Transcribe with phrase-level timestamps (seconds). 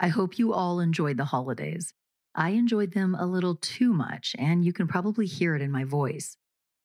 [0.00, 1.92] I hope you all enjoyed the holidays.
[2.34, 5.84] I enjoyed them a little too much, and you can probably hear it in my
[5.84, 6.36] voice.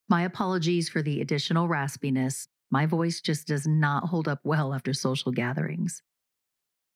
[0.09, 2.47] My apologies for the additional raspiness.
[2.71, 6.01] My voice just does not hold up well after social gatherings.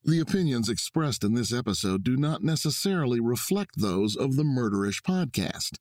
[0.03, 5.77] The opinions expressed in this episode do not necessarily reflect those of the Murderish podcast.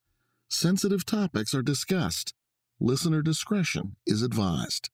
[0.51, 2.35] Sensitive topics are discussed.
[2.79, 4.91] Listener discretion is advised.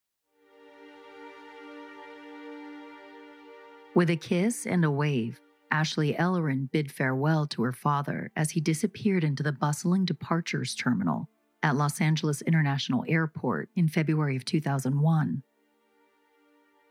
[3.94, 5.38] With a kiss and a wave,
[5.70, 11.28] Ashley Ellerin bid farewell to her father as he disappeared into the bustling departures terminal
[11.62, 15.42] at Los Angeles International Airport in February of 2001.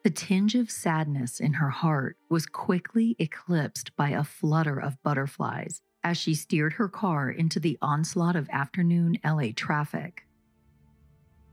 [0.04, 5.82] The tinge of sadness in her heart was quickly eclipsed by a flutter of butterflies
[6.04, 10.28] as she steered her car into the onslaught of afternoon LA traffic.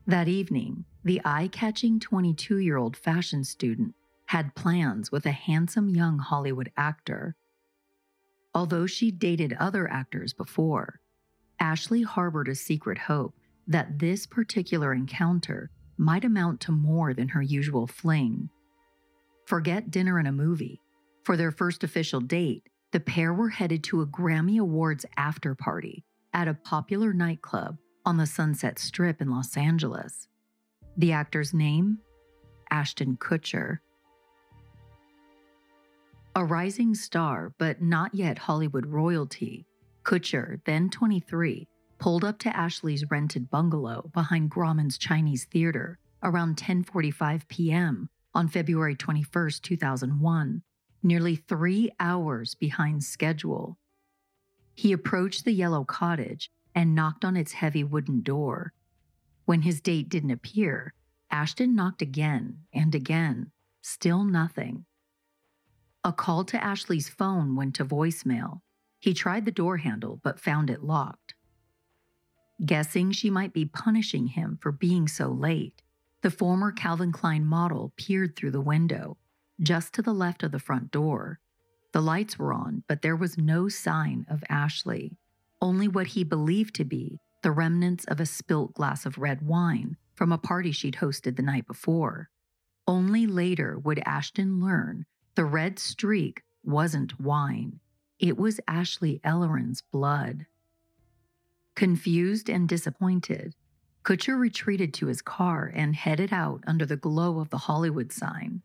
[0.07, 3.95] That evening, the eye catching 22 year old fashion student
[4.29, 7.35] had plans with a handsome young Hollywood actor.
[8.55, 11.01] Although she dated other actors before,
[11.59, 13.35] Ashley harbored a secret hope
[13.67, 18.51] that this particular encounter might amount to more than her usual fling.
[19.47, 20.83] Forget dinner and a movie.
[21.25, 26.05] For their first official date, the pair were headed to a Grammy Awards after party
[26.35, 30.29] at a popular nightclub on the Sunset Strip in Los Angeles.
[30.99, 31.99] The actor's name?
[32.71, 33.79] Ashton Kutcher.
[36.39, 39.67] A rising star, but not yet Hollywood royalty,
[40.05, 41.67] Kutcher, then 23,
[41.99, 48.09] pulled up to Ashley's rented bungalow behind Grauman's Chinese Theater around 10:45 p.m.
[48.35, 50.63] on February 21, 2001,
[51.03, 53.77] nearly 3 hours behind schedule.
[54.77, 58.73] He approached the yellow cottage and knocked on its heavy wooden door.
[59.45, 60.95] When his date didn't appear,
[61.33, 63.51] Ashton knocked again and again,
[63.83, 64.85] still nothing.
[66.09, 68.63] A call to Ashley's phone went to voicemail.
[68.99, 71.35] He tried the door handle but found it locked.
[72.65, 75.83] Guessing she might be punishing him for being so late,
[76.23, 79.19] the former Calvin Klein model peered through the window,
[79.61, 81.41] just to the left of the front door.
[81.93, 85.19] The lights were on, but there was no sign of Ashley,
[85.61, 89.99] only what he believed to be the remnants of a spilt glass of red wine
[90.15, 92.31] from a party she'd hosted the night before.
[92.87, 95.05] Only later would Ashton learn
[95.39, 97.79] the red streak wasn't wine,
[98.19, 100.47] it was Ashley Ellerin's blood.
[101.77, 103.55] Confused and disappointed,
[104.03, 108.63] Kutcher retreated to his car and headed out under the glow of the Hollywood sign.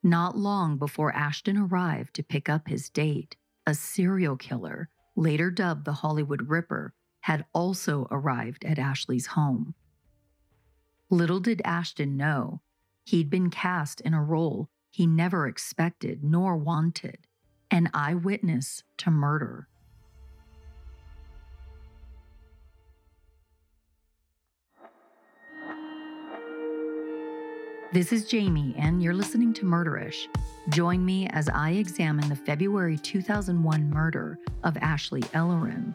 [0.00, 3.34] Not long before Ashton arrived to pick up his date,
[3.66, 9.74] a serial killer, later dubbed the Hollywood Ripper, had also arrived at Ashley's home.
[11.10, 12.60] Little did Ashton know
[13.04, 17.18] he'd been cast in a role he never expected nor wanted
[17.70, 19.68] an eyewitness to murder.
[27.90, 30.26] This is Jami, and you're listening to Murderish.
[30.68, 35.94] Join me as I examine the February 2001 murder of Ashley Ellerin.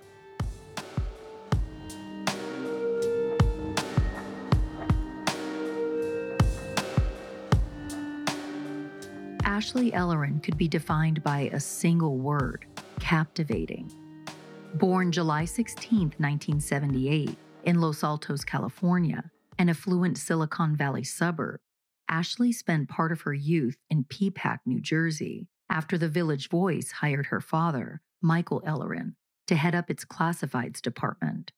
[9.44, 12.66] Ashley Ellerin could be defined by a single word
[13.00, 13.92] captivating.
[14.76, 17.36] Born July 16, 1978,
[17.66, 19.30] in Los Altos, California,
[19.60, 21.60] an affluent Silicon Valley suburb,
[22.10, 27.28] Ashley spent part of her youth in Peapack, New Jersey, after the Village Voice hired
[27.28, 29.16] her father, Michael Ellerin,
[29.48, 31.52] to head up its classifieds department.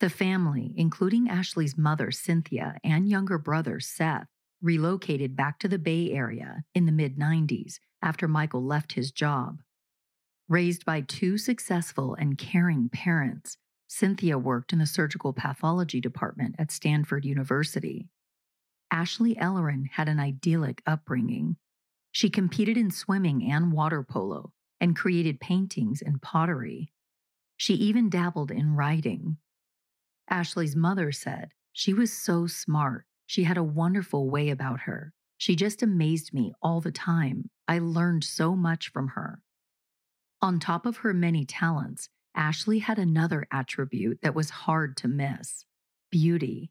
[0.00, 4.26] The family, including Ashley's mother, Cynthia, and younger brother, Seth,
[4.64, 9.60] relocated back to the Bay Area in the mid 90s after Michael left his job.
[10.48, 16.70] Raised by two successful and caring parents, Cynthia worked in the surgical pathology department at
[16.70, 18.08] Stanford University.
[18.90, 21.56] Ashley Ellerin had an idyllic upbringing.
[22.10, 26.92] She competed in swimming and water polo and created paintings and pottery.
[27.56, 29.36] She even dabbled in writing.
[30.28, 35.12] Ashley's mother said she was so smart she had a wonderful way about her.
[35.36, 37.50] She just amazed me all the time.
[37.66, 39.40] I learned so much from her.
[40.40, 45.64] On top of her many talents, Ashley had another attribute that was hard to miss
[46.10, 46.70] beauty.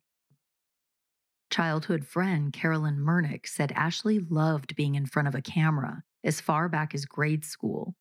[1.49, 6.69] Childhood friend Carolyn Murnick said Ashley loved being in front of a camera as far
[6.69, 7.95] back as grade school.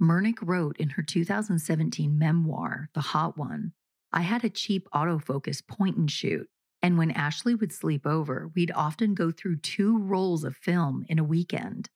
[0.00, 3.72] Murnick wrote in her 2017 memoir, The Hot One,
[4.12, 6.48] I had a cheap autofocus point and shoot
[6.84, 11.18] and when Ashley would sleep over, we'd often go through two rolls of film in
[11.18, 11.88] a weekend.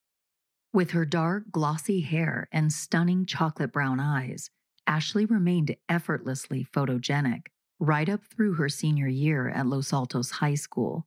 [0.73, 4.49] With her dark, glossy hair and stunning chocolate brown eyes,
[4.87, 7.49] Ashley remained effortlessly photogenic
[7.79, 11.07] right up through her senior year at Los Altos High School.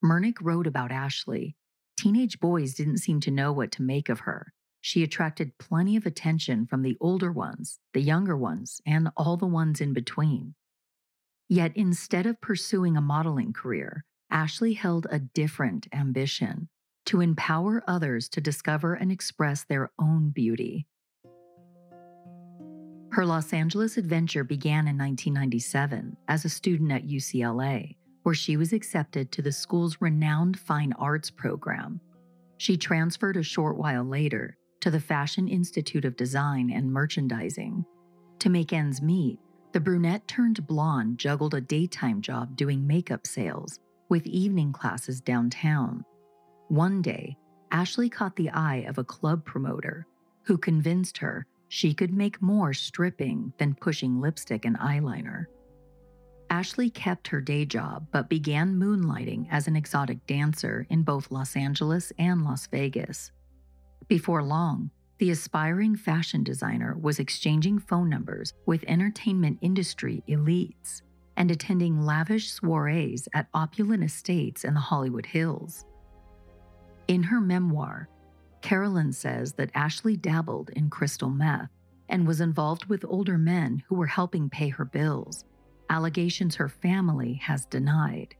[0.00, 1.56] Murnick wrote about Ashley.
[1.98, 4.52] Teenage boys didn't seem to know what to make of her.
[4.80, 9.44] She attracted plenty of attention from the older ones, the younger ones, and all the
[9.44, 10.54] ones in between.
[11.48, 16.68] Yet instead of pursuing a modeling career, Ashley held a different ambition
[17.06, 20.86] to empower others to discover and express their own beauty.
[23.12, 28.72] Her Los Angeles adventure began in 1997 as a student at UCLA, where she was
[28.72, 32.00] accepted to the school's renowned fine arts program.
[32.58, 37.84] She transferred a short while later to the Fashion Institute of Design and Merchandising.
[38.40, 39.38] To make ends meet,
[39.76, 43.78] the brunette turned blonde juggled a daytime job doing makeup sales
[44.08, 46.02] with evening classes downtown.
[46.68, 47.36] One day,
[47.70, 50.06] Ashley caught the eye of a club promoter
[50.44, 55.44] who convinced her she could make more stripping than pushing lipstick and eyeliner.
[56.48, 61.54] Ashley kept her day job but began moonlighting as an exotic dancer in both Los
[61.54, 63.30] Angeles and Las Vegas.
[64.08, 71.02] Before long, the aspiring fashion designer was exchanging phone numbers with entertainment industry elites
[71.36, 75.86] and attending lavish soirees at opulent estates in the Hollywood Hills.
[77.08, 78.08] In her memoir,
[78.60, 81.70] Carolyn says that Ashley dabbled in crystal meth
[82.08, 85.44] and was involved with older men who were helping pay her bills,
[85.88, 88.34] allegations her family has denied.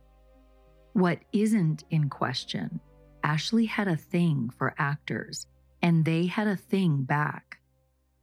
[0.92, 2.80] What isn't in question,
[3.22, 5.46] Ashley had a thing for actors
[5.86, 7.58] and they had a thing back.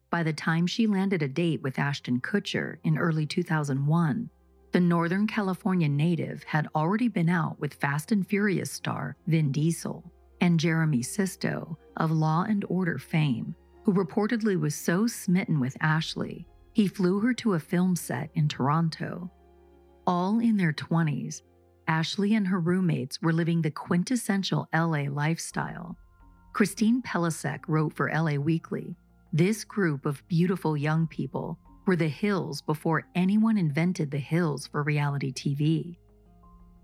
[0.10, 4.30] By the time she landed a date with Ashton Kutcher in early 2001,
[4.74, 10.04] the Northern California native had already been out with Fast and Furious star Vin Diesel
[10.42, 13.56] and Jeremy Sisto of Law and Order fame,
[13.86, 18.50] who reportedly was so smitten with Ashley, he flew her to a film set in
[18.50, 19.32] Toronto.
[20.06, 21.44] All in their 20s,
[21.88, 25.98] Ashley and her roommates were living the quintessential LA lifestyle
[26.54, 28.96] Christine Pelisek wrote for LA Weekly
[29.34, 31.58] This group of beautiful young people
[31.88, 35.98] were the hills before anyone invented the hills for reality TV.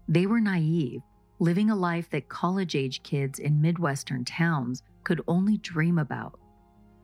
[0.07, 1.01] They were naive,
[1.37, 6.39] living a life that college age kids in Midwestern towns could only dream about.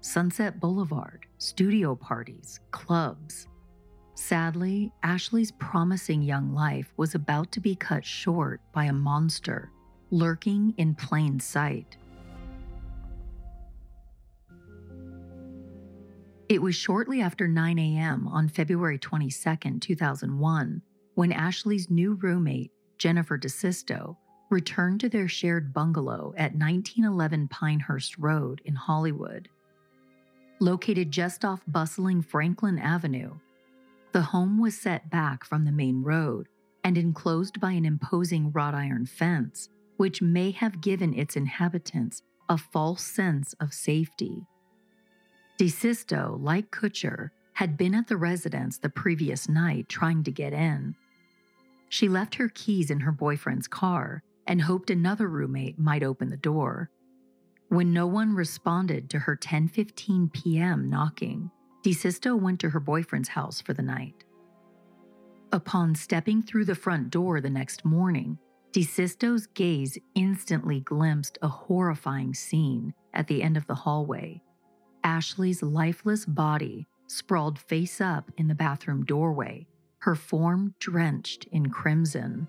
[0.02, 3.48] Sunset Boulevard, studio parties, clubs.
[4.16, 9.72] Sadly, Ashley's promising young life was about to be cut short by a monster
[10.12, 11.98] lurking in plain sight.
[16.48, 18.28] It was shortly after 9 a.m.
[18.28, 20.82] on February 22, 2001,
[21.16, 24.18] when Ashley's new roommate, Jennifer DeSisto,
[24.52, 29.50] returned to their shared bungalow at 1911 Pinehurst Road in Hollywood.
[30.60, 33.40] Located just off bustling Franklin Avenue,
[34.12, 36.48] the home was set back from the main road
[36.84, 42.58] and enclosed by an imposing wrought iron fence, which may have given its inhabitants a
[42.58, 44.46] false sense of safety.
[45.58, 50.96] DeSisto, like Kutcher, had been at the residence the previous night trying to get in.
[51.88, 56.38] She left her keys in her boyfriend's car and hoped another roommate might open the
[56.38, 56.90] door.
[57.70, 60.90] When no one responded to her 10:15 p.m.
[60.90, 61.50] knocking,
[61.84, 64.26] DeSisto went to her boyfriend's house for the night.
[65.54, 68.38] Upon stepping through the front door the next morning,
[68.74, 74.42] DeSisto's gaze instantly glimpsed a horrifying scene at the end of the hallway.
[75.06, 79.68] Ashley's lifeless body sprawled face up in the bathroom doorway,
[80.00, 82.48] her form drenched in crimson.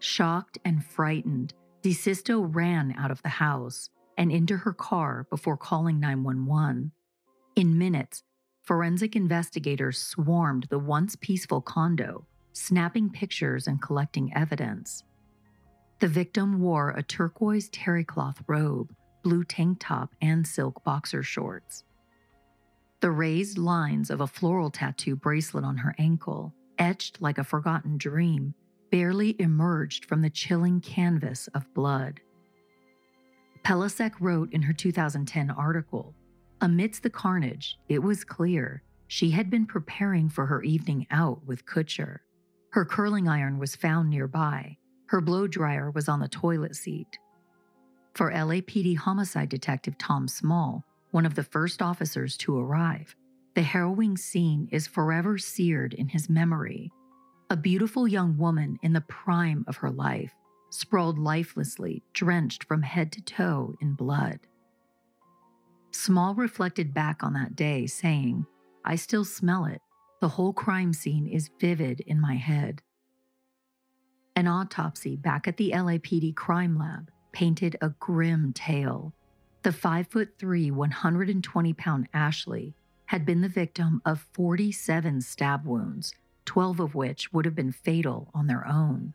[0.00, 3.88] Shocked and frightened, DeSisto ran out of the house
[4.18, 6.90] and into her car before calling 911.
[7.54, 8.24] In minutes,
[8.64, 15.04] forensic investigators swarmed the once peaceful condo, snapping pictures and collecting evidence.
[16.00, 21.84] The victim wore a turquoise terry cloth robe blue tank top, and silk boxer shorts.
[23.00, 27.98] The raised lines of a floral tattoo bracelet on her ankle, etched like a forgotten
[27.98, 28.54] dream,
[28.90, 32.20] barely emerged from the chilling canvas of blood.
[33.64, 36.14] Pelisek wrote in her 2010 article
[36.60, 41.66] Amidst the carnage, it was clear she had been preparing for her evening out with
[41.66, 42.18] Kutcher.
[42.70, 44.76] Her curling iron was found nearby.
[45.06, 47.18] Her blow dryer was on the toilet seat.
[48.14, 53.16] For LAPD homicide detective Tom Small, one of the first officers to arrive,
[53.54, 56.92] the harrowing scene is forever seared in his memory.
[57.48, 60.34] A beautiful young woman in the prime of her life,
[60.68, 64.40] sprawled lifelessly, drenched from head to toe in blood.
[65.90, 68.44] Small reflected back on that day, saying,
[68.84, 69.80] I still smell it.
[70.20, 72.82] The whole crime scene is vivid in my head.
[74.36, 79.12] An autopsy back at the LAPD crime lab painted a grim tale.
[79.62, 82.74] The 5 foot 3, 120 pound Ashley
[83.06, 88.30] had been the victim of 47 stab wounds, 12 of which would have been fatal
[88.34, 89.14] on their own.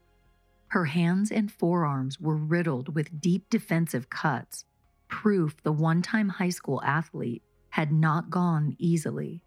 [0.70, 4.66] Her hands and forearms were riddled with deep defensive cuts,
[5.08, 9.42] proof the one time high school athlete had not gone easily.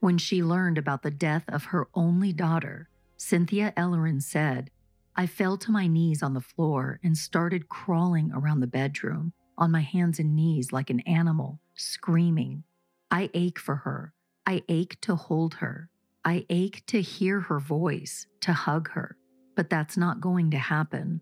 [0.00, 4.70] When she learned about the death of her only daughter, Cynthia Ellerin said,
[5.14, 9.70] I fell to my knees on the floor and started crawling around the bedroom on
[9.70, 12.64] my hands and knees like an animal, screaming.
[13.10, 14.14] I ache for her.
[14.46, 15.90] I ache to hold her.
[16.24, 19.16] I ache to hear her voice, to hug her,
[19.54, 21.20] but that's not going to happen.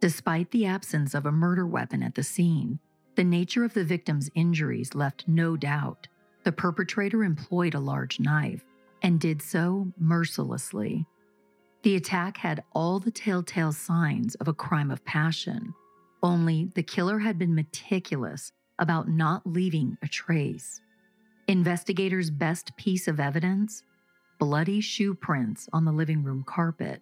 [0.00, 2.78] Despite the absence of a murder weapon at the scene,
[3.14, 6.08] the nature of the victim's injuries left no doubt.
[6.44, 8.64] The perpetrator employed a large knife
[9.02, 11.06] and did so mercilessly.
[11.82, 15.74] The attack had all the telltale signs of a crime of passion,
[16.22, 20.80] only the killer had been meticulous about not leaving a trace.
[21.48, 23.82] Investigators' best piece of evidence
[24.38, 27.00] bloody shoe prints on the living room carpet.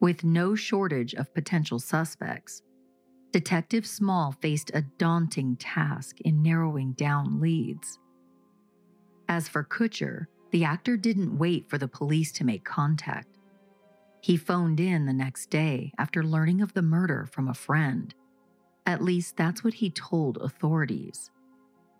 [0.00, 2.62] With no shortage of potential suspects,
[3.32, 7.98] Detective Small faced a daunting task in narrowing down leads.
[9.28, 13.38] As for Kutcher, the actor didn't wait for the police to make contact.
[14.20, 18.14] He phoned in the next day after learning of the murder from a friend.
[18.86, 21.30] At least that's what he told authorities.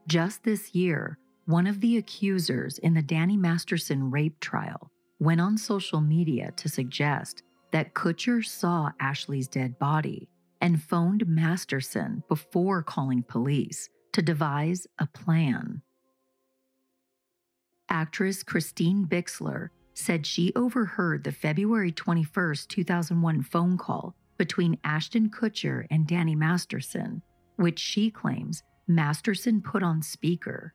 [0.07, 4.91] Just this year, one of the accusers in the Danny Masterson rape trial
[5.21, 10.29] went on social media to suggest that Kutcher saw Ashley's dead body
[10.61, 15.83] and phoned Masterson before calling police to devise a plan.
[17.89, 25.87] Actress Christine Bixler said she overheard the February 21, 2001 phone call between Ashton Kutcher
[25.91, 27.23] and Danny Masterson,
[27.57, 30.75] which she claims Masterson put on speaker.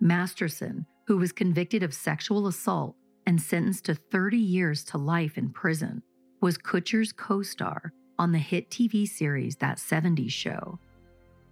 [0.00, 2.96] Masterson, who was convicted of sexual assault
[3.26, 6.02] and sentenced to 30 years to life in prison,
[6.40, 10.78] was Kutcher's co star on the hit TV series That 70s Show.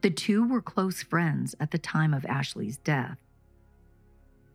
[0.00, 3.18] The two were close friends at the time of Ashley's death.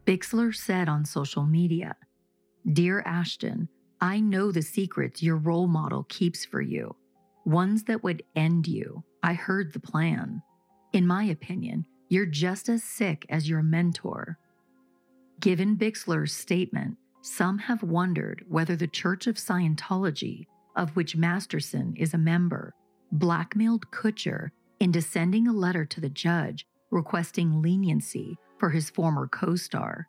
[0.06, 1.96] Bixler said on social media
[2.72, 3.70] Dear Ashton,
[4.02, 6.96] I know the secrets your role model keeps for you,
[7.46, 9.04] ones that would end you.
[9.22, 10.42] I heard the plan.
[10.92, 14.38] In my opinion, you're just as sick as your mentor.
[15.40, 20.46] Given Bixler's statement, some have wondered whether the Church of Scientology,
[20.76, 22.74] of which Masterson is a member,
[23.14, 29.58] blackmailed Kutcher into sending a letter to the judge requesting leniency for his former co
[29.58, 30.08] star.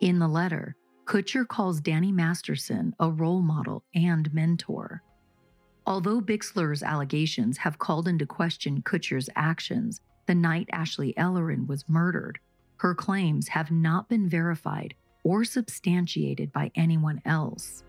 [0.00, 5.02] In the letter, Kutcher calls Danny Masterson a role model and mentor.
[5.84, 12.38] Although Bixler's allegations have called into question Kutcher's actions the night Ashley Ellerin was murdered,
[12.76, 17.82] her claims have not been verified or substantiated by anyone else.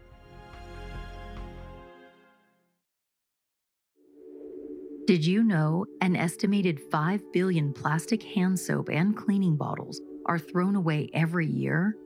[5.06, 10.78] Did you know an estimated 5 billion plastic hand soap and cleaning bottles are thrown
[10.78, 11.98] away every year?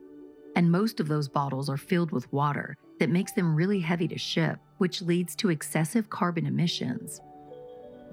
[0.56, 4.18] And most of those bottles are filled with water that makes them really heavy to
[4.18, 7.20] ship, which leads to excessive carbon emissions.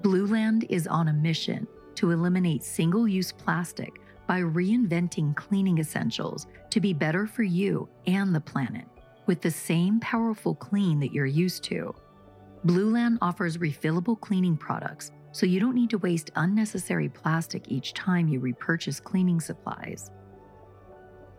[0.02, 1.66] Blueland is on a mission
[1.96, 8.32] to eliminate single use plastic by reinventing cleaning essentials to be better for you and
[8.32, 8.86] the planet
[9.26, 11.92] with the same powerful clean that you're used to.
[12.66, 18.26] Blueland offers refillable cleaning products, so you don't need to waste unnecessary plastic each time
[18.26, 20.10] you repurchase cleaning supplies.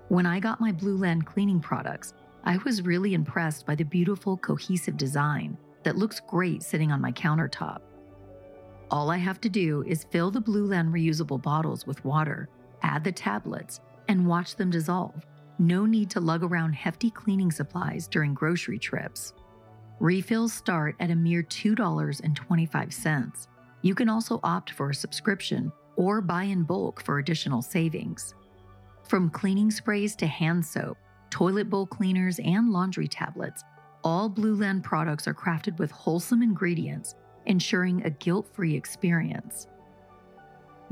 [0.07, 2.13] When I got my Blueland cleaning products,
[2.45, 7.11] I was really impressed by the beautiful, cohesive design that looks great sitting on my
[7.11, 7.79] countertop.
[8.89, 12.47] All I have to do is fill the Blueland reusable bottles with water,
[12.83, 15.25] add the tablets, and watch them dissolve.
[15.59, 19.33] No need to lug around hefty cleaning supplies during grocery trips.
[19.99, 23.47] Refills start at a mere $2.25.
[23.81, 28.35] You can also opt for a subscription or buy in bulk for additional savings.
[29.03, 30.97] From cleaning sprays to hand soap,
[31.31, 33.63] toilet bowl cleaners, and laundry tablets,
[34.03, 37.15] all Blueland products are crafted with wholesome ingredients,
[37.47, 39.67] ensuring a guilt free experience.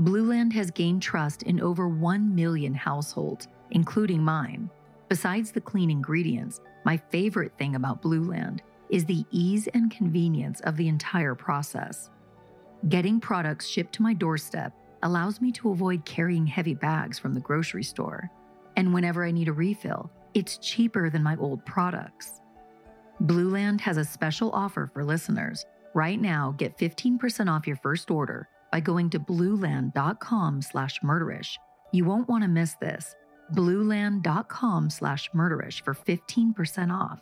[0.01, 4.69] Blueland has gained trust in over 1 million households, including mine.
[5.09, 10.77] Besides the clean ingredients, my favorite thing about Blueland is the ease and convenience of
[10.77, 12.09] the entire process.
[12.89, 17.39] Getting products shipped to my doorstep allows me to avoid carrying heavy bags from the
[17.39, 18.29] grocery store.
[18.75, 22.41] And whenever I need a refill, it's cheaper than my old products.
[23.23, 25.65] Blueland has a special offer for listeners.
[25.93, 31.55] Right now, get 15% off your first order by going to blueland.com slash murderish.
[31.93, 33.15] You won't want to miss this.
[33.53, 37.21] blueland.com slash murderish for 15% off.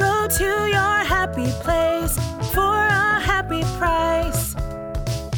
[0.00, 2.16] Go to your happy place
[2.54, 4.54] for a happy price.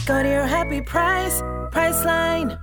[0.06, 2.56] Go to your happy price, Priceline.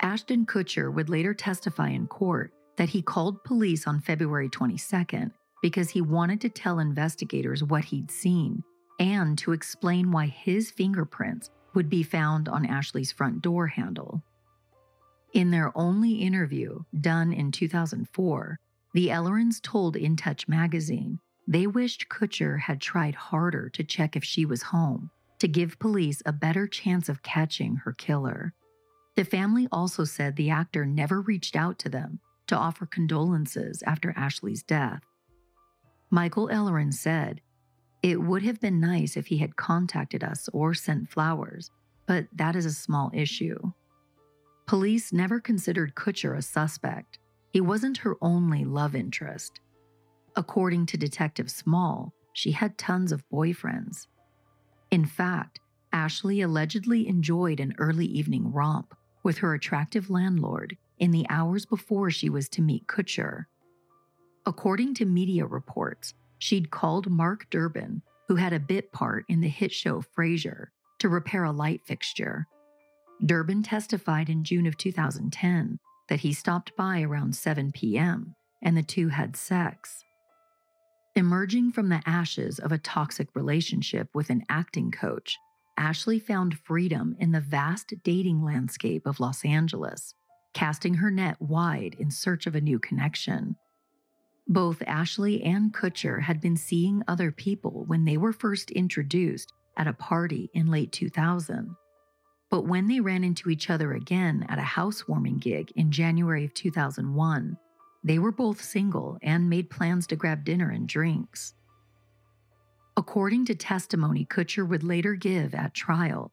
[0.00, 5.90] Ashton Kutcher would later testify in court that he called police on February 22nd because
[5.90, 8.62] he wanted to tell investigators what he'd seen
[8.98, 14.22] and to explain why his fingerprints would be found on Ashley's front door handle.
[15.34, 18.60] In their only interview, done in 2004,
[18.92, 21.18] the Ellerins told In Touch magazine
[21.48, 26.22] they wished Kutcher had tried harder to check if she was home to give police
[26.24, 28.54] a better chance of catching her killer.
[29.16, 34.14] The family also said the actor never reached out to them to offer condolences after
[34.16, 35.02] Ashley's death.
[36.10, 37.40] Michael Ellerin said,
[38.04, 41.72] It would have been nice if he had contacted us or sent flowers,
[42.06, 43.72] but that is a small issue.
[44.66, 47.18] Police never considered Kutcher a suspect.
[47.50, 49.60] He wasn't her only love interest.
[50.36, 54.06] According to Detective Small, she had tons of boyfriends.
[54.90, 55.60] In fact,
[55.92, 62.10] Ashley allegedly enjoyed an early evening romp with her attractive landlord in the hours before
[62.10, 63.44] she was to meet Kutcher.
[64.46, 69.48] According to media reports, she'd called Mark Durbin, who had a bit part in the
[69.48, 70.66] hit show Frasier,
[70.98, 72.46] to repair a light fixture.
[73.24, 78.34] Durbin testified in June of 2010 that he stopped by around 7 p.m.
[78.62, 80.04] and the two had sex.
[81.16, 85.38] Emerging from the ashes of a toxic relationship with an acting coach,
[85.76, 90.14] Ashley found freedom in the vast dating landscape of Los Angeles,
[90.52, 93.56] casting her net wide in search of a new connection.
[94.46, 99.86] Both Ashley and Kutcher had been seeing other people when they were first introduced at
[99.86, 101.74] a party in late 2000.
[102.54, 106.54] But when they ran into each other again at a housewarming gig in January of
[106.54, 107.58] 2001,
[108.04, 111.54] they were both single and made plans to grab dinner and drinks.
[112.96, 116.30] According to testimony Kutcher would later give at trial,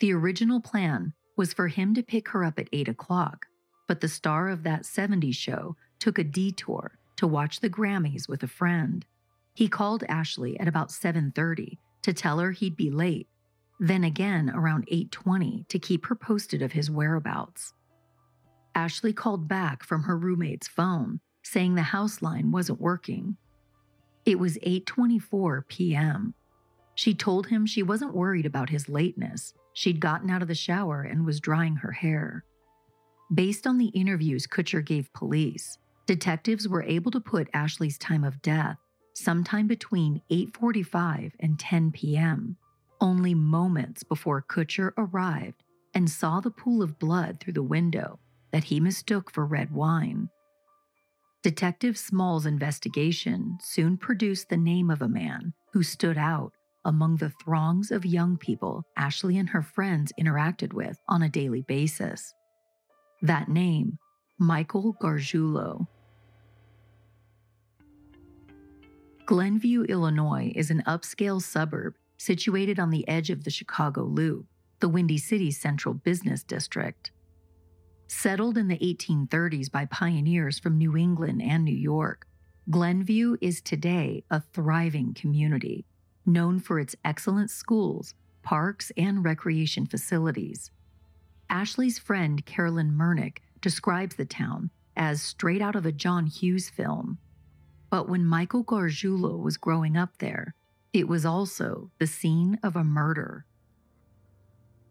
[0.00, 3.46] the original plan was for him to pick her up at 8 o'clock,
[3.86, 8.42] but the star of that 70s show took a detour to watch the Grammys with
[8.42, 9.06] a friend.
[9.54, 13.28] He called Ashley at about 7:30 to tell her he'd be late,
[13.80, 17.74] then again around 8:20 to keep her posted of his whereabouts.
[18.76, 23.36] Ashley called back from her roommate's phone saying the house line wasn't working
[24.26, 26.34] it was 8:24 p.m.
[26.94, 29.54] She told him she wasn't worried about his lateness.
[29.72, 32.44] She'd gotten out of the shower and was drying her hair.
[33.32, 38.42] Based on the interviews Kutcher gave police, detectives were able to put Ashley's time of
[38.42, 38.76] death
[39.14, 42.56] sometime between 8:45 and 10 p.m.,
[43.00, 45.62] only moments before Kutcher arrived
[45.94, 48.18] and saw the pool of blood through the window
[48.52, 50.28] that he mistook for red wine.
[51.42, 56.52] Detective Small's investigation soon produced the name of a man who stood out
[56.84, 61.62] among the throngs of young people Ashley and her friends interacted with on a daily
[61.62, 62.34] basis.
[63.22, 63.98] That name,
[64.38, 65.86] Michael Gargiulo.
[69.26, 74.44] Glenview, Illinois is an upscale suburb situated on the edge of the Chicago Loop,
[74.80, 77.12] the Windy City's central business district.
[78.08, 82.26] Settled in the 1830s by pioneers from New England and New York,
[82.68, 85.86] Glenview is today a thriving community,
[86.26, 90.70] known for its excellent schools, parks, and recreation facilities.
[91.48, 97.16] Ashley's friend Carolyn Murnick describes the town as straight out of a John Hughes film.
[97.88, 100.54] But when Michael Gargiulo was growing up there,
[100.92, 103.46] it was also the scene of a murder.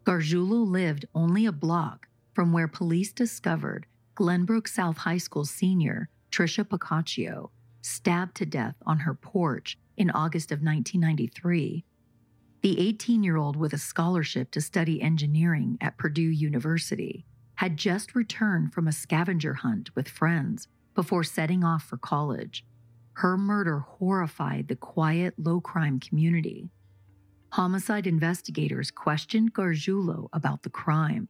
[0.04, 6.64] Gargiulo lived only a block from where police discovered Glenbrook South High School senior Tricia
[6.64, 7.50] Pacaccio
[7.82, 11.84] stabbed to death on her porch in August of 1993.
[12.62, 17.24] The 18 year old with a scholarship to study engineering at Purdue University
[17.56, 22.64] had just returned from a scavenger hunt with friends before setting off for college.
[23.14, 26.70] Her murder horrified the quiet, low crime community.
[27.52, 31.28] Homicide investigators questioned Gargiulo about the crime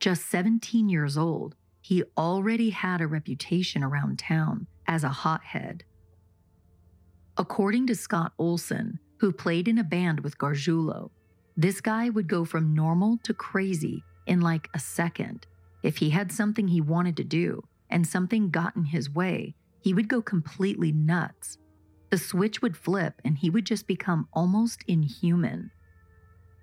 [0.00, 5.84] just 17 years old, he already had a reputation around town as a hothead.
[7.36, 11.10] According to Scott Olson, who played in a band with Gargiulo,
[11.56, 15.46] this guy would go from normal to crazy in like a second.
[15.82, 19.94] If he had something he wanted to do and something got in his way, he
[19.94, 21.58] would go completely nuts.
[22.10, 25.70] The switch would flip and he would just become almost inhuman.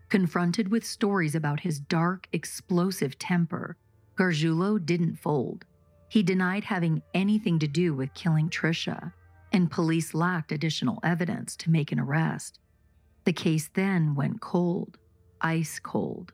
[0.09, 3.77] Confronted with stories about his dark, explosive temper,
[4.15, 5.65] Gargiulo didn't fold.
[6.09, 9.11] He denied having anything to do with killing Tricia,
[9.51, 12.59] and police lacked additional evidence to make an arrest.
[13.25, 14.97] The case then went cold,
[15.41, 16.31] ice cold.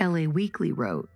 [0.00, 1.10] LA Weekly wrote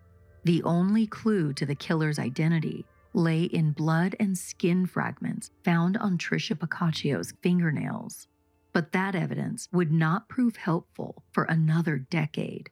[0.44, 6.18] The only clue to the killer's identity lay in blood and skin fragments found on
[6.18, 8.29] Tricia Pacaccio's fingernails
[8.74, 12.68] but that evidence would not prove helpful for another decade.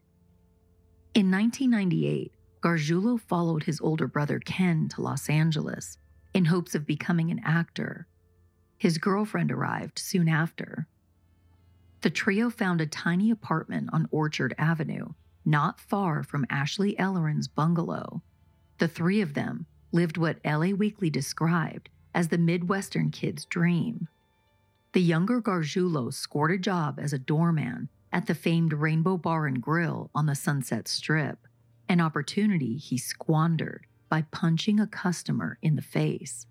[1.14, 5.96] In 1998, Gargiulo followed his older brother Ken to Los Angeles
[6.34, 8.08] in hopes of becoming an actor.
[8.78, 10.88] His girlfriend arrived soon after.
[12.00, 15.10] The trio found a tiny apartment on Orchard Avenue,
[15.44, 18.22] not far from Ashley Ellerin's bungalow.
[18.78, 24.08] The three of them lived what LA Weekly described as the Midwestern kid's dream.
[24.92, 29.62] The younger Gargiulo scored a job as a doorman at the famed Rainbow Bar and
[29.62, 31.46] Grill on the Sunset Strip,
[31.88, 36.46] an opportunity he squandered by punching a customer in the face.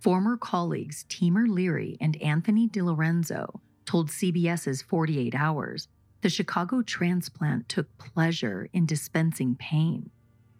[0.00, 5.88] Former colleagues Teamer Leary and Anthony DiLorenzo told CBS's 48 Hours
[6.20, 10.10] the Chicago transplant took pleasure in dispensing pain.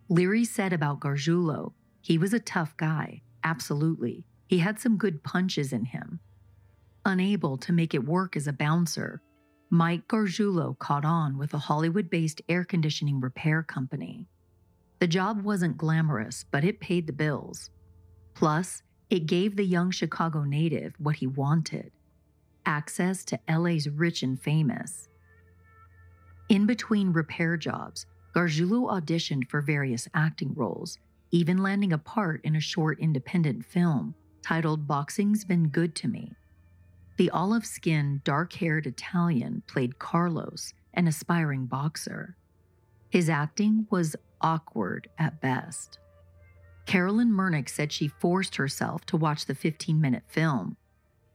[0.09, 4.27] Leary said about Gargiulo, he was a tough guy, absolutely.
[4.47, 6.21] He had some good punches in him,
[7.07, 9.21] Unable to make it work as a bouncer,
[9.69, 14.27] Mike Gargiulo caught on with a Hollywood based air conditioning repair company.
[15.01, 17.71] The job wasn't glamorous, but it paid the bills.
[18.35, 21.93] Plus, it gave the young Chicago native what he wanted
[22.67, 25.07] access to LA's rich and famous.
[26.49, 30.99] In between repair jobs, Gargiulo auditioned for various acting roles,
[31.31, 36.33] even landing a part in a short independent film titled Boxing's Been Good to Me.
[37.17, 42.37] The olive skinned, dark haired Italian played Carlos, an aspiring boxer.
[43.09, 45.99] His acting was awkward at best.
[46.87, 50.77] Carolyn Murnick said she forced herself to watch the 15 minute film.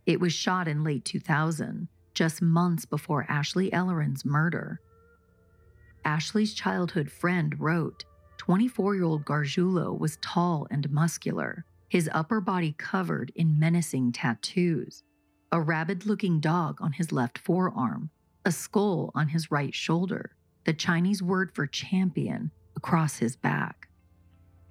[0.06, 4.82] It was shot in late 2000, just months before Ashley Ellerin's murder.
[6.10, 8.04] Ashley's childhood friend wrote
[8.38, 15.04] 24 year old Gargiulo was tall and muscular, his upper body covered in menacing tattoos,
[15.52, 18.10] a rabid looking dog on his left forearm,
[18.44, 20.32] a skull on his right shoulder,
[20.64, 23.88] the Chinese word for champion across his back.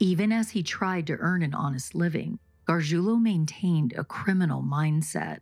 [0.01, 5.39] Even as he tried to earn an honest living, Gargiulo maintained a criminal mindset.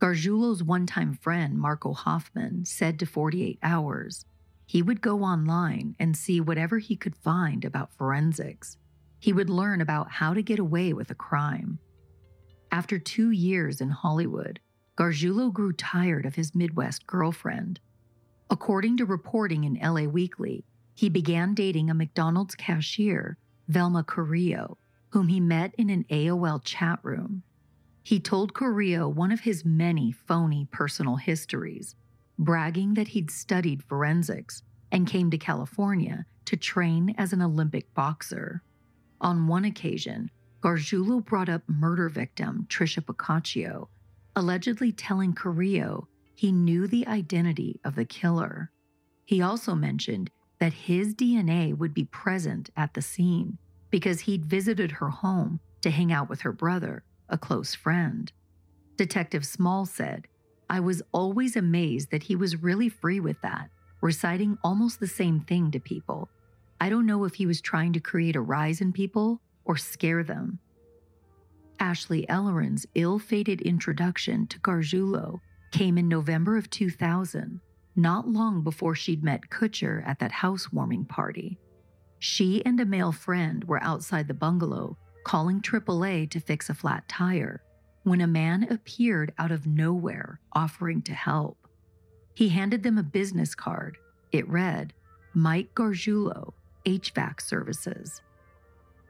[0.00, 4.24] Gargiulo's one time friend, Marco Hoffman, said to 48 Hours,
[4.68, 8.76] he would go online and see whatever he could find about forensics.
[9.18, 11.78] He would learn about how to get away with a crime.
[12.70, 14.60] After two years in Hollywood,
[14.94, 17.80] Gargiulo grew tired of his Midwest girlfriend.
[18.50, 24.76] According to reporting in LA Weekly, he began dating a McDonald's cashier Velma Carrillo,
[25.10, 27.42] whom he met in an AOL chat room.
[28.02, 31.96] He told Carrillo one of his many phony personal histories,
[32.38, 38.62] bragging that he'd studied forensics and came to California to train as an Olympic boxer.
[39.20, 40.30] On one occasion,
[40.62, 43.88] Gargiulo brought up murder victim Tricia Pacaccio,
[44.34, 48.70] allegedly telling Carrillo he knew the identity of the killer.
[49.24, 53.58] He also mentioned that his DNA would be present at the scene
[53.90, 58.32] because he'd visited her home to hang out with her brother, a close friend.
[58.96, 60.26] Detective Small said,
[60.70, 65.40] I was always amazed that he was really free with that, reciting almost the same
[65.40, 66.28] thing to people.
[66.80, 70.22] I don't know if he was trying to create a rise in people or scare
[70.22, 70.58] them.
[71.80, 77.60] Ashley Ellerin's ill fated introduction to Gargiulo came in November of 2000
[77.98, 81.58] not long before she'd met Kutcher at that housewarming party.
[82.20, 87.08] She and a male friend were outside the bungalow calling AAA to fix a flat
[87.08, 87.60] tire
[88.02, 91.68] when a man appeared out of nowhere offering to help.
[92.34, 93.98] He handed them a business card.
[94.32, 94.92] It read,
[95.34, 96.52] Mike Gargiulo,
[96.86, 98.22] HVAC Services.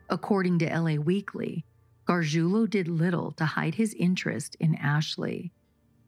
[0.08, 1.64] According to LA Weekly,
[2.06, 5.52] Gargiulo did little to hide his interest in Ashley.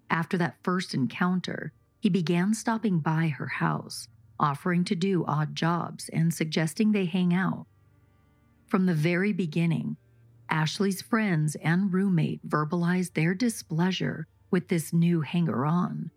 [0.09, 6.09] After that first encounter, he began stopping by her house, offering to do odd jobs
[6.09, 7.67] and suggesting they hang out.
[8.67, 9.99] From the very beginning,
[10.51, 16.11] Ashley's friends and roommate verbalized their displeasure with this new hanger on.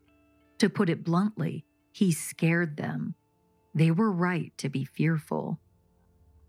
[0.57, 3.15] To put it bluntly, he scared them.
[3.75, 5.59] They were right to be fearful.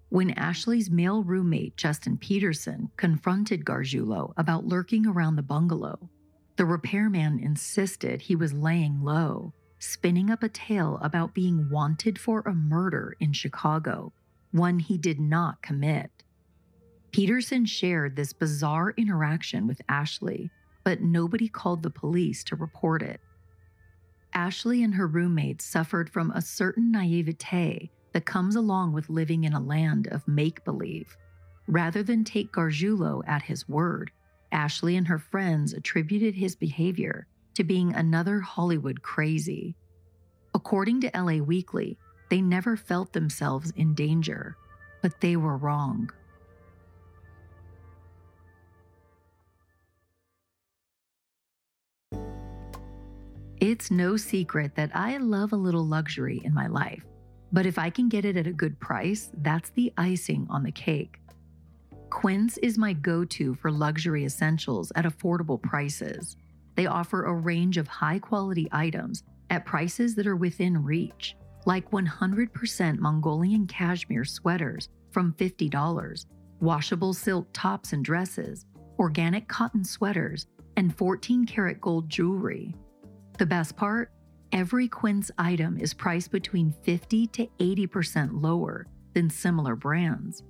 [0.08, 6.08] When Ashley's male roommate, Justin Peterson, confronted Gargiulo about lurking around the bungalow,
[6.56, 12.40] the repairman insisted he was laying low, spinning up a tale about being wanted for
[12.42, 14.12] a murder in Chicago,
[14.52, 16.13] one he did not commit.
[17.14, 20.50] Peterson shared this bizarre interaction with Ashley,
[20.82, 23.20] but nobody called the police to report it.
[24.32, 29.52] Ashley and her roommates suffered from a certain naivete that comes along with living in
[29.52, 31.16] a land of make believe.
[31.68, 34.10] Rather than take Gargiulo at his word,
[34.50, 39.76] Ashley and her friends attributed his behavior to being another Hollywood crazy.
[40.52, 41.96] According to LA Weekly,
[42.28, 44.56] they never felt themselves in danger,
[45.00, 46.10] but they were wrong.
[53.66, 57.02] It's no secret that I love a little luxury in my life,
[57.50, 60.70] but if I can get it at a good price, that's the icing on the
[60.70, 61.18] cake.
[62.10, 66.36] Quince is my go to for luxury essentials at affordable prices.
[66.74, 71.90] They offer a range of high quality items at prices that are within reach, like
[71.90, 76.26] 100% Mongolian cashmere sweaters from $50,
[76.60, 78.66] washable silk tops and dresses,
[78.98, 82.74] organic cotton sweaters, and 14 karat gold jewelry.
[83.36, 84.12] The best part?
[84.52, 90.44] Every Quince item is priced between 50 to 80% lower than similar brands.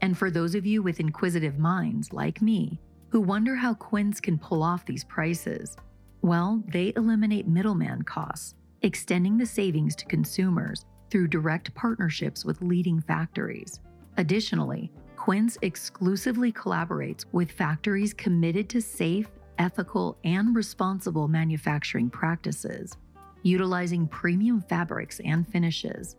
[0.00, 4.38] And for those of you with inquisitive minds like me, who wonder how Quince can
[4.38, 5.76] pull off these prices,
[6.22, 13.00] well, they eliminate middleman costs, extending the savings to consumers through direct partnerships with leading
[13.00, 13.80] factories.
[14.18, 19.28] Additionally, Quince exclusively collaborates with factories committed to safe,
[19.60, 22.96] ethical, and responsible manufacturing practices,
[23.42, 26.16] utilizing premium fabrics and finishes.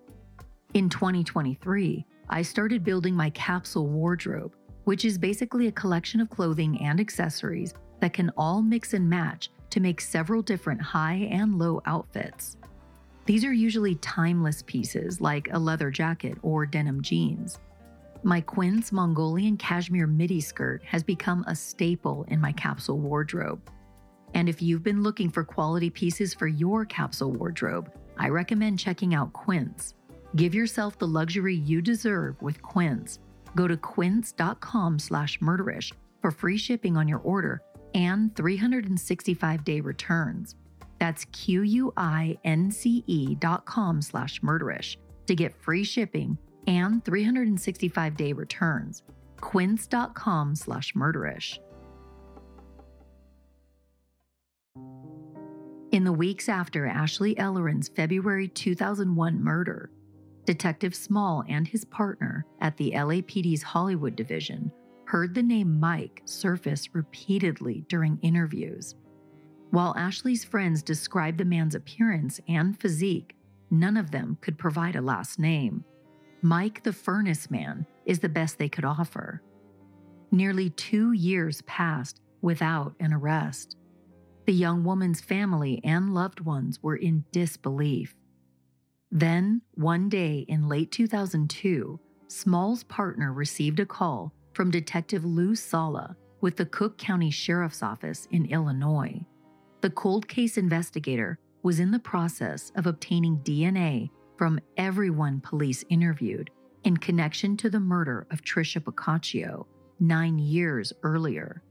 [0.76, 6.80] In 2023, I started building my capsule wardrobe, which is basically a collection of clothing
[6.82, 11.82] and accessories that can all mix and match to make several different high and low
[11.86, 12.58] outfits.
[13.26, 17.60] These are usually timeless pieces like a leather jacket or denim jeans.
[18.24, 23.68] My Quince Mongolian cashmere midi skirt has become a staple in my capsule wardrobe.
[24.36, 29.16] And if you've been looking for quality pieces for your capsule wardrobe, I recommend checking
[29.16, 29.96] out Quince.
[30.36, 33.18] Give yourself the luxury you deserve with Quince.
[33.56, 37.64] Go to quince.com slash murderish for free shipping on your order
[37.96, 40.54] and 365-day returns.
[41.00, 42.36] That's Q-U-I-N-C-E
[43.40, 49.04] dot com slash murderish to get free shipping and 365 day returns.
[49.40, 51.58] Quince.com slash murderish.
[55.92, 59.92] In the weeks after Ashley Ellerin's February 2001 murder,
[60.46, 64.72] Detective Small and his partner at the LAPD's Hollywood division
[65.06, 68.96] heard the name Mike surface repeatedly during interviews.
[69.72, 73.36] While Ashley's friends described the man's appearance and physique,
[73.70, 75.84] none of them could provide a last name.
[76.44, 79.44] Mike the Furnace Man is the best they could offer.
[80.32, 83.78] Nearly two years passed without an arrest.
[84.48, 88.16] The young woman's family and loved ones were in disbelief.
[89.12, 96.16] Then, one day in late 2002, Small's partner received a call from Detective Lou Sala
[96.40, 99.24] with the Cook County Sheriff's Office in Illinois.
[99.82, 106.50] The cold case investigator was in the process of obtaining DNA from everyone police interviewed
[106.84, 109.66] in connection to the murder of Tricia Pacaccio
[110.00, 111.62] nine years earlier.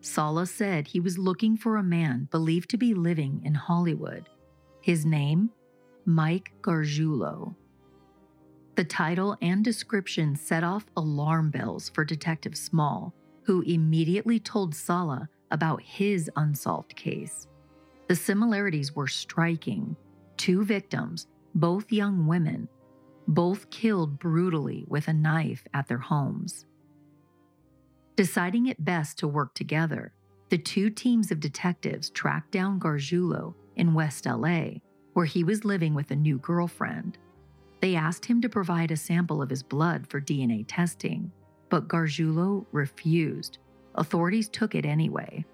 [0.00, 4.28] Sala said he was looking for a man believed to be living in Hollywood.
[4.80, 5.50] His name?
[6.04, 7.54] Mike Gargiulo.
[8.76, 15.28] The title and description set off alarm bells for Detective Small, who immediately told Sala
[15.50, 17.48] about his unsolved case.
[18.06, 19.96] The similarities were striking.
[20.36, 22.68] Two victims, both young women,
[23.26, 26.66] both killed brutally with a knife at their homes.
[28.16, 30.12] Deciding it best to work together,
[30.48, 34.78] the two teams of detectives tracked down Gargiulo in West LA,
[35.12, 37.18] where he was living with a new girlfriend.
[37.80, 41.30] They asked him to provide a sample of his blood for DNA testing,
[41.68, 43.58] but Gargiulo refused.
[43.94, 45.44] Authorities took it anyway.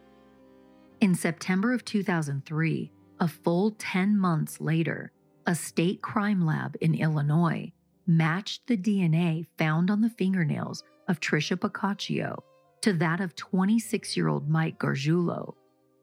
[1.00, 5.12] In September of 2003, a full 10 months later,
[5.46, 7.70] a state crime lab in Illinois
[8.06, 12.42] matched the DNA found on the fingernails of Tricia Pacaccio
[12.82, 15.54] to that of 26 year old Mike Gargiulo.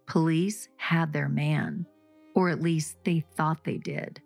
[0.08, 1.86] Police had their man,
[2.36, 4.22] or at least they thought they did.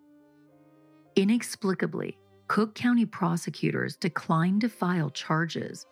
[1.16, 5.86] Inexplicably, Cook County prosecutors declined to file charges,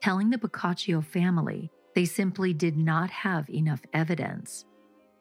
[0.00, 4.64] telling the Pacaccio family they simply did not have enough evidence.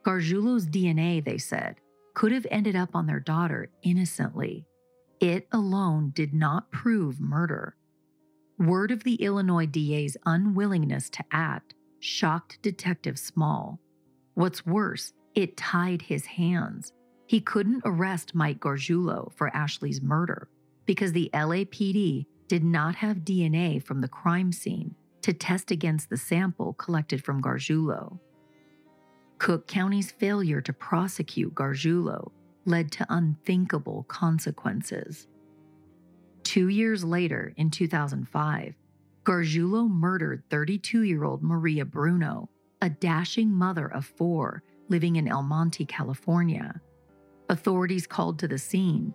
[0.04, 1.78] Gargiulo's DNA, they said,
[2.18, 4.66] could have ended up on their daughter innocently.
[5.20, 7.76] It alone did not prove murder.
[8.58, 13.80] Word of the Illinois DA's unwillingness to act shocked Detective Small.
[14.34, 16.92] What's worse, it tied his hands.
[17.28, 20.50] He couldn't arrest Mike Gargiulo for Ashley's murder
[20.88, 26.18] because the LAPD did not have DNA from the crime scene to test against the
[26.18, 28.18] sample collected from Gargiulo.
[29.38, 32.32] Cook County's failure to prosecute Gargiulo
[32.66, 35.28] led to unthinkable consequences.
[36.44, 38.74] Two years later, in 2005,
[39.24, 42.50] Gargiulo murdered 32 year old Maria Bruno,
[42.82, 46.82] a dashing mother of four living in El Monte, California.
[47.50, 49.14] Authorities called to the scene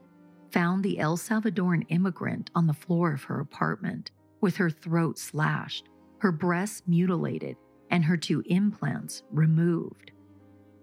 [0.51, 5.89] found the El Salvadoran immigrant on the floor of her apartment with her throat slashed,
[6.19, 7.57] her breasts mutilated,
[7.93, 10.11] and her two implants removed.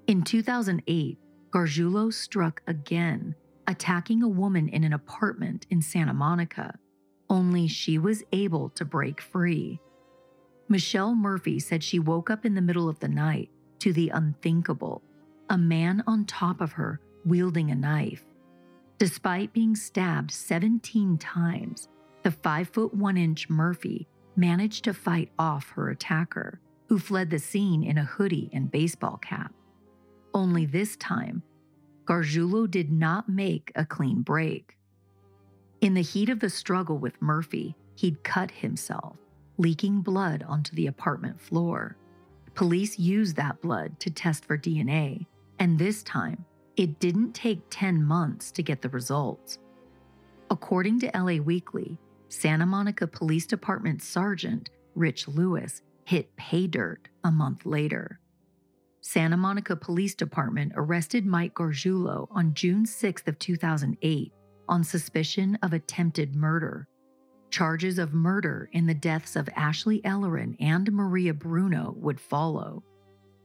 [0.08, 1.18] In 2008,
[1.50, 3.36] Gargiulo struck again,
[3.68, 6.78] attacking a woman in an apartment in Santa Monica,
[7.30, 9.80] only she was able to break free.
[10.68, 13.50] Michelle Murphy said she woke up in the middle of the night
[13.80, 15.02] to the unthinkable
[15.50, 18.24] a man on top of her wielding a knife.
[19.00, 21.90] Despite being stabbed 17 times,
[22.22, 26.60] the 5 foot 1 inch Murphy managed to fight off her attacker,
[26.90, 29.54] who fled the scene in a hoodie and baseball cap.
[30.34, 31.44] Only this time,
[32.06, 34.76] Gargiulo did not make a clean break.
[35.82, 39.18] In the heat of the struggle with Murphy, he'd cut himself,
[39.60, 41.96] leaking blood onto the apartment floor.
[42.56, 45.28] Police used that blood to test for DNA,
[45.60, 46.44] and this time,
[46.76, 49.60] it didn't take 10 months to get the results.
[50.50, 57.30] According to LA Weekly, Santa Monica Police Department Sergeant Rich Lewis hit pay dirt a
[57.30, 58.20] month later.
[59.00, 64.34] Santa Monica Police Department arrested Mike Gargiulo on June 6 of 2008
[64.68, 66.88] on suspicion of attempted murder.
[67.52, 72.84] Charges of murder in the deaths of Ashley Ellerin and Maria Bruno would follow.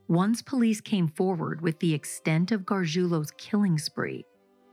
[0.07, 4.25] Once police came forward with the extent of Gargiulo's killing spree,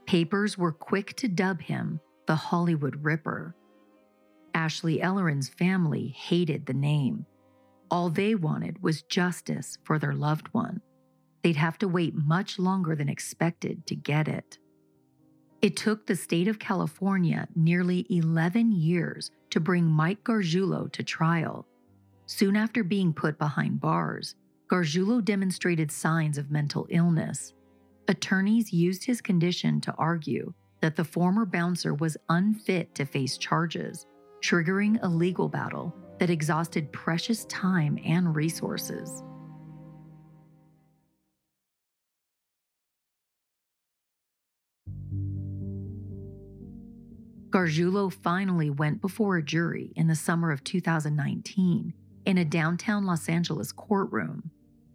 [0.07, 3.55] papers were quick to dub him the Hollywood Ripper.
[4.55, 7.27] Ashley Ellerin's family hated the name.
[7.93, 10.81] All they wanted was justice for their loved one.
[11.43, 14.57] They'd have to wait much longer than expected to get it.
[15.61, 21.67] It took the state of California nearly 11 years to bring Mike Gargiulo to trial.
[22.25, 24.33] Soon after being put behind bars,
[24.71, 27.53] Gargiulo demonstrated signs of mental illness.
[28.07, 34.07] Attorneys used his condition to argue that the former bouncer was unfit to face charges,
[34.41, 39.23] triggering a legal battle that exhausted precious time and resources.
[47.53, 51.93] Gargiulo finally went before a jury in the summer of 2019
[52.25, 54.49] in a downtown Los Angeles courtroom.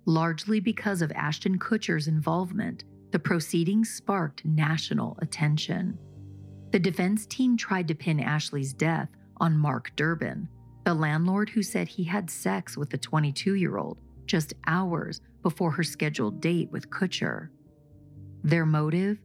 [0.06, 5.98] Largely because of Ashton Kutcher's involvement, the proceedings sparked national attention.
[6.72, 10.48] The defense team tried to pin Ashley's death on Mark Durbin,
[10.84, 15.70] the landlord who said he had sex with the 22 year old just hours before
[15.72, 17.48] her scheduled date with Kutcher.
[18.44, 19.18] Their motive?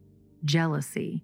[0.44, 1.22] Jealousy.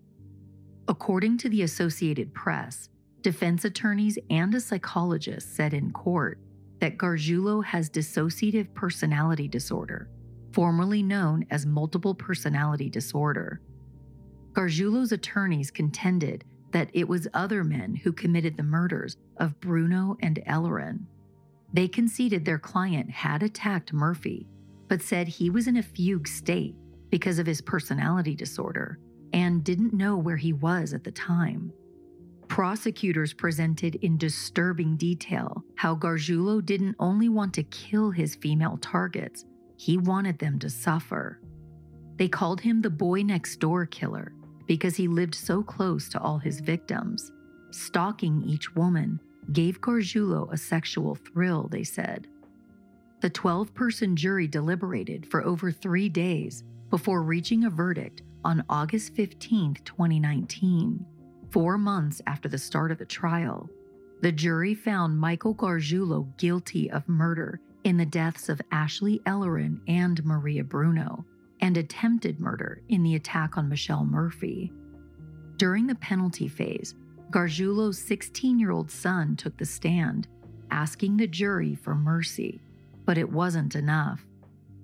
[0.89, 2.89] According to the Associated Press,
[3.23, 6.39] defense attorneys and a psychologist said in court
[6.81, 10.09] that Gargiulo has dissociative personality disorder,
[10.53, 13.61] formerly known as multiple personality disorder.
[14.53, 20.41] Gargiulo's attorneys contended that it was other men who committed the murders of Bruno and
[20.47, 21.07] Ellerin.
[21.73, 24.47] They conceded their client had attacked Murphy,
[24.89, 26.75] but said he was in a fugue state
[27.11, 28.99] because of his personality disorder
[29.33, 31.73] and didn't know where he was at the time.
[32.49, 39.45] Prosecutors presented in disturbing detail how Gargiulo didn't only want to kill his female targets,
[39.77, 41.41] he wanted them to suffer.
[42.17, 44.35] They called him the boy next door killer
[44.67, 47.31] because he lived so close to all his victims.
[47.71, 49.21] Stalking each woman
[49.53, 52.27] gave Gargiulo a sexual thrill, they said.
[53.21, 59.15] The 12 person jury deliberated for over three days before reaching a verdict on August
[59.15, 61.05] 15, 2019,
[61.51, 63.69] four months after the start of the trial,
[64.23, 70.23] the jury found Michael Gargiulo guilty of murder in the deaths of Ashley Ellerin and
[70.25, 71.25] Maria Bruno,
[71.61, 74.73] and attempted murder in the attack on Michelle Murphy.
[75.57, 76.95] During the penalty phase,
[77.31, 80.29] Gargiulo's 16 year old son took the stand,
[80.71, 82.61] asking the jury for mercy,
[83.05, 84.27] but it wasn't enough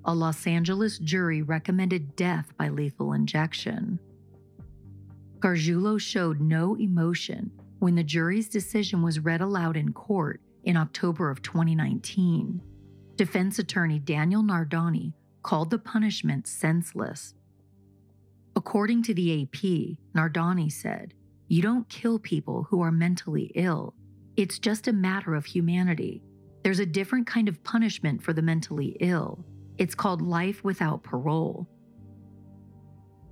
[0.07, 3.99] a Los Angeles jury recommended death by lethal injection.
[5.41, 11.29] Gargiulo showed no emotion when the jury's decision was read aloud in court in October
[11.29, 12.63] of 2019.
[13.17, 17.35] Defense attorney Daniel Nardoni called the punishment senseless.
[18.55, 21.15] According to the AP, Nardoni said,
[21.49, 23.95] You don't kill people who are mentally ill.
[24.37, 26.23] It's just a matter of humanity.
[26.65, 29.45] There's a different kind of punishment for the mentally ill.
[29.79, 31.69] It's called Life Without Parole.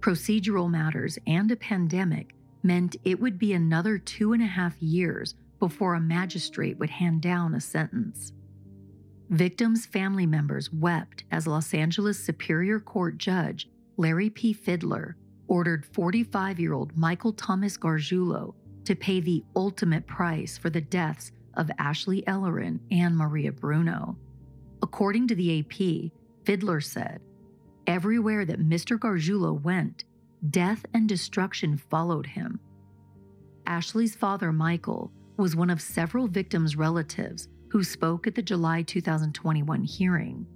[0.01, 5.35] Procedural matters and a pandemic meant it would be another two and a half years
[5.59, 8.33] before a magistrate would hand down a sentence.
[9.31, 14.55] Victims' family members wept as Los Angeles Superior Court Judge Larry P.
[14.55, 15.15] Fidler
[15.49, 21.33] ordered 45 year old Michael Thomas Gargiulo to pay the ultimate price for the deaths
[21.55, 24.17] of Ashley Ellerin and Maria Bruno.
[24.83, 26.13] According to the AP,
[26.45, 27.21] Fidler said,
[27.87, 28.99] Everywhere that Mr.
[28.99, 30.05] Gargiulo went,
[30.51, 32.61] death and destruction followed him.
[33.67, 39.83] Ashley's father, Michael, was one of several victims' relatives who spoke at the July 2021
[39.83, 40.47] hearing.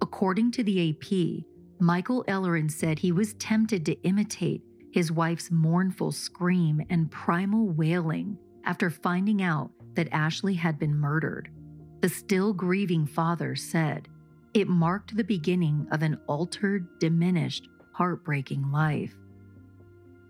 [0.00, 1.44] According to the AP,
[1.78, 4.62] Michael Ellerin said he was tempted to imitate
[4.92, 11.50] his wife's mournful scream and primal wailing after finding out that Ashley had been murdered.
[12.00, 14.08] The still grieving father said,
[14.54, 19.14] it marked the beginning of an altered, diminished, heartbreaking life.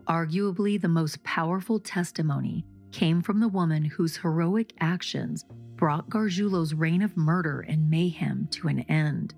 [0.09, 5.45] Arguably, the most powerful testimony came from the woman whose heroic actions
[5.77, 9.35] brought Gargiulo's reign of murder and mayhem to an end.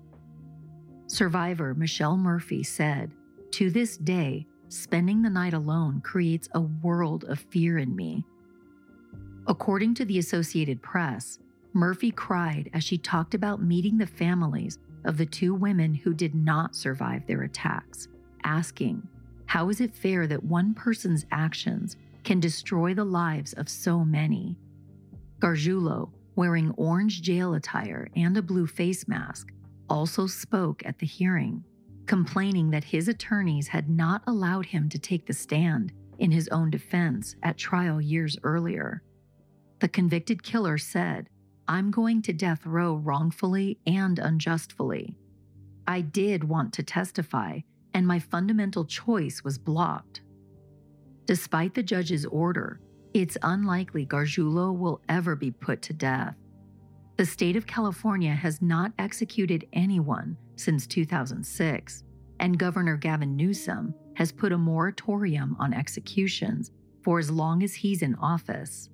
[1.07, 3.13] Survivor Michelle Murphy said,
[3.51, 8.25] To this day, spending the night alone creates a world of fear in me.
[9.47, 11.39] According to the Associated Press,
[11.71, 16.35] Murphy cried as she talked about meeting the families of the two women who did
[16.35, 18.09] not survive their attacks,
[18.43, 19.07] asking,
[19.45, 21.95] How is it fair that one person's actions
[22.25, 24.57] can destroy the lives of so many?
[25.39, 29.53] Gargiulo, wearing orange jail attire and a blue face mask,
[29.89, 31.63] also spoke at the hearing,
[32.05, 36.69] complaining that his attorneys had not allowed him to take the stand in his own
[36.69, 39.03] defense at trial years earlier.
[39.79, 41.27] The convicted killer said,
[41.67, 45.17] I'm going to death row wrongfully and unjustly.
[45.85, 47.59] I did want to testify,
[47.93, 50.21] and my fundamental choice was blocked.
[51.25, 52.79] Despite the judge's order,
[53.13, 56.35] it's unlikely Gargiulo will ever be put to death.
[57.17, 62.03] The state of California has not executed anyone since 2006,
[62.39, 66.71] and Governor Gavin Newsom has put a moratorium on executions
[67.03, 68.89] for as long as he's in office.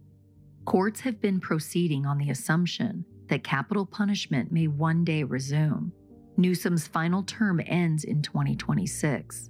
[0.63, 5.91] Courts have been proceeding on the assumption that capital punishment may one day resume.
[6.37, 9.49] Newsom's final term ends in 2026.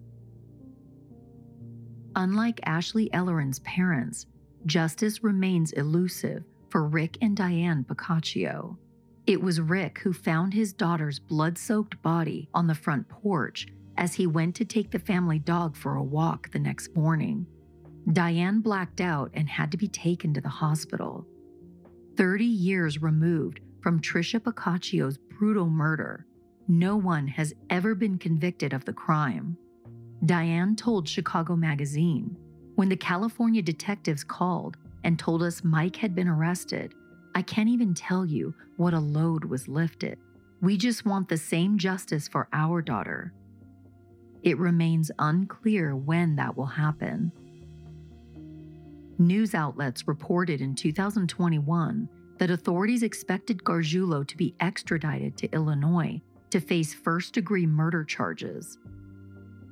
[2.15, 4.25] Unlike Ashley Ellerin's parents,
[4.65, 6.43] justice remains elusive
[6.73, 8.77] for Rick and Diane Pacaccio.
[9.27, 14.15] It was Rick who found his daughter's blood soaked body on the front porch as
[14.15, 17.45] he went to take the family dog for a walk the next morning.
[18.11, 21.27] Diane blacked out and had to be taken to the hospital.
[22.17, 26.25] 30 years removed from Tricia Pacaccio's brutal murder,
[26.67, 29.55] no one has ever been convicted of the crime.
[30.25, 32.35] Diane told Chicago Magazine
[32.73, 36.93] when the California detectives called, and told us Mike had been arrested,
[37.35, 40.17] I can't even tell you what a load was lifted.
[40.61, 43.33] We just want the same justice for our daughter.
[44.43, 47.31] It remains unclear when that will happen.
[49.17, 56.59] News outlets reported in 2021 that authorities expected Gargiulo to be extradited to Illinois to
[56.59, 58.77] face first degree murder charges.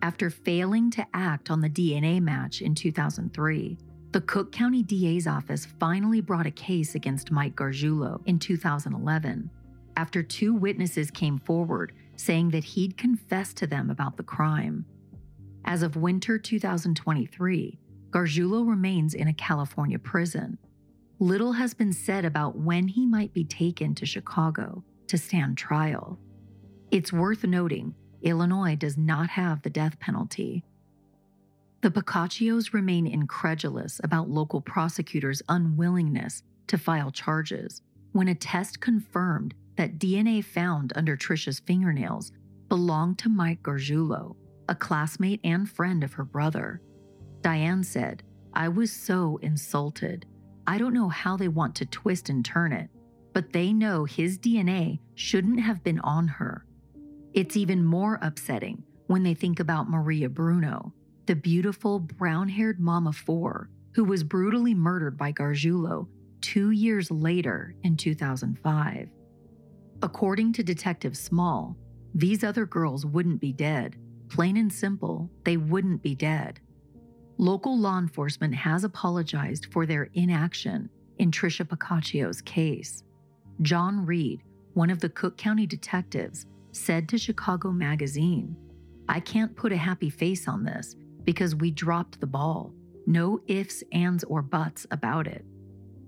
[0.01, 3.77] After failing to act on the DNA match in 2003,
[4.11, 9.49] the Cook County DA's office finally brought a case against Mike Gargiulo in 2011
[9.95, 14.85] after two witnesses came forward saying that he'd confessed to them about the crime.
[15.63, 20.57] As of winter 2023, Gargiulo remains in a California prison.
[21.19, 26.19] Little has been said about when he might be taken to Chicago to stand trial.
[26.89, 30.63] It's worth noting Illinois does not have the death penalty,
[31.81, 39.55] the Pacaccios remain incredulous about local prosecutors' unwillingness to file charges when a test confirmed
[39.77, 42.31] that DNA found under Tricia's fingernails
[42.69, 44.35] belonged to Mike Gargiulo,
[44.69, 46.81] a classmate and friend of her brother.
[47.41, 48.21] Diane said,
[48.53, 50.25] I was so insulted.
[50.67, 52.89] I don't know how they want to twist and turn it,
[53.33, 56.65] but they know his DNA shouldn't have been on her.
[57.33, 60.93] It's even more upsetting when they think about Maria Bruno,
[61.25, 66.07] the beautiful brown haired mom of four who was brutally murdered by Gargiulo
[66.41, 69.09] two years later in 2005.
[70.01, 71.77] According to Detective Small,
[72.15, 73.97] these other girls wouldn't be dead.
[74.29, 76.59] Plain and simple, they wouldn't be dead.
[77.37, 83.03] Local law enforcement has apologized for their inaction in Tricia Pacaccio's case.
[83.61, 84.43] John Reed,
[84.73, 88.55] one of the Cook County detectives, said to Chicago Magazine,
[89.07, 92.73] I can't put a happy face on this because we dropped the ball.
[93.05, 95.45] No ifs, ands, or buts about it.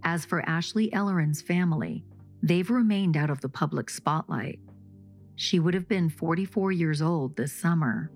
[0.03, 2.03] As for Ashley Ellerin's family,
[2.41, 4.59] they've remained out of the public spotlight.
[5.35, 8.11] She would have been 44 years old this summer.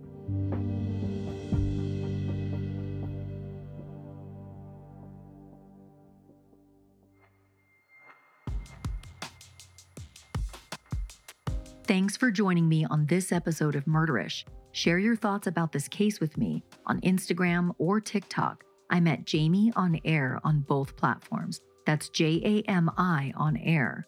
[11.87, 14.43] Thanks for joining me on this episode of Murderish.
[14.77, 18.63] Share your thoughts about this case with me on Instagram or TikTok.
[18.91, 21.61] I'm at Jami on Air on both platforms.
[21.87, 24.05] That's J A M I on air.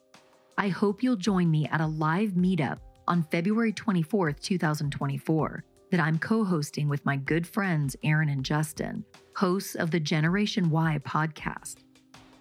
[0.59, 6.19] I hope you'll join me at a live meetup on February 24th, 2024, that I'm
[6.19, 9.03] co hosting with my good friends Aaron and Justin,
[9.35, 11.77] hosts of the Generation Why podcast.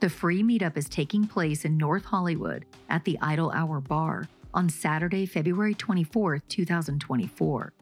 [0.01, 4.69] The free meetup is taking place in North Hollywood at the Idle Hour Bar on
[4.69, 7.73] Saturday, February 24th, 2024.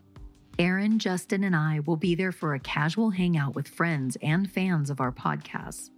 [0.59, 4.89] Aaron, Justin, and I will be there for a casual hangout with friends and fans
[4.89, 5.91] of our podcast.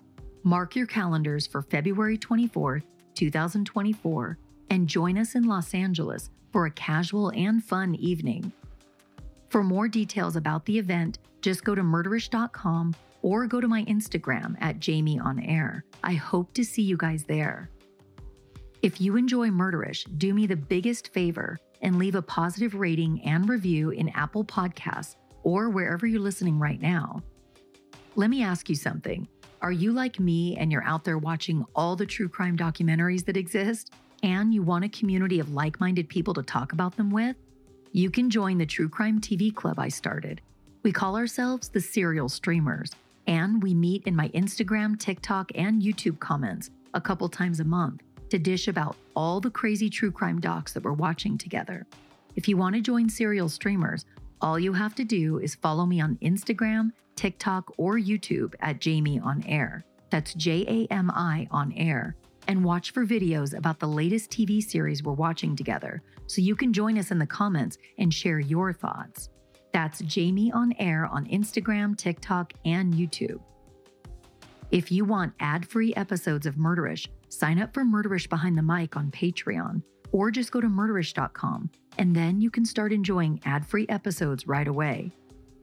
[0.42, 2.82] Mark your calendars for February 24th,
[3.14, 4.38] 2024,
[4.70, 8.50] and join us in Los Angeles for a casual and fun evening.
[9.48, 14.56] For more details about the event, just go to murderish.com or go to my Instagram
[14.60, 15.84] at Jami on Air.
[16.02, 17.70] I hope to see you guys there.
[18.82, 23.48] If you enjoy Murderish, do me the biggest favor and leave a positive rating and
[23.48, 27.22] review in Apple Podcasts or wherever you're listening right now.
[28.16, 29.28] Let me ask you something.
[29.62, 33.36] Are you like me and you're out there watching all the true crime documentaries that
[33.36, 37.36] exist and you want a community of like minded people to talk about them with?
[37.92, 40.40] You can join the True Crime TV Club I started.
[40.82, 42.92] We call ourselves the Serial Streamers,
[43.26, 48.02] and we meet in my Instagram, TikTok, and YouTube comments a couple times a month
[48.28, 51.86] to dish about all the crazy true crime docs that we're watching together.
[52.36, 54.04] If you want to join Serial Streamers,
[54.40, 59.18] all you have to do is follow me on Instagram, TikTok, or YouTube at Jami
[59.18, 59.84] on Air.
[60.10, 62.16] That's J A M I on Air.
[62.46, 66.72] And watch for videos about the latest TV series we're watching together so you can
[66.72, 69.28] join us in the comments and share your thoughts.
[69.72, 73.40] That's Jami on Air on Instagram, TikTok, and YouTube.
[74.70, 78.96] If you want ad free episodes of Murderish, sign up for Murderish Behind the Mic
[78.96, 83.86] on Patreon or just go to murderish.com and then you can start enjoying ad free
[83.88, 85.12] episodes right away.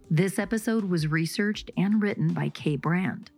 [0.09, 3.31] This episode was researched and written by Kay Brand.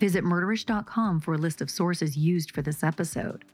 [0.00, 3.44] Visit murderish.com for a list of sources used for this episode.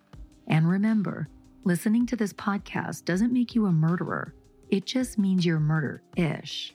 [0.47, 1.29] And remember,
[1.64, 4.35] listening to this podcast doesn't make you a murderer,
[4.68, 6.75] it just means you're murder ish.